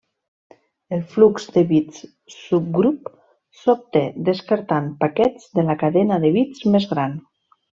[0.95, 1.99] El flux de bits
[2.35, 3.11] subgrup
[3.59, 7.19] s’obté descartant paquets de la cadena de bits més gran.